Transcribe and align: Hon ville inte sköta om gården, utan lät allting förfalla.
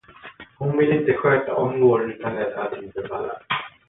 Hon 0.57 0.77
ville 0.77 0.95
inte 0.99 1.13
sköta 1.17 1.55
om 1.55 1.81
gården, 1.81 2.11
utan 2.13 2.35
lät 2.35 2.57
allting 2.57 2.91
förfalla. 2.91 3.41